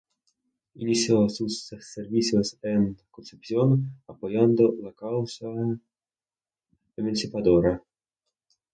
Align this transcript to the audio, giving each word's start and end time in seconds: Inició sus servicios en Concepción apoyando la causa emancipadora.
Inició 0.77 1.29
sus 1.29 1.71
servicios 1.79 2.57
en 2.63 2.97
Concepción 3.11 3.93
apoyando 4.07 4.73
la 4.81 4.93
causa 4.93 5.45
emancipadora. 6.97 7.83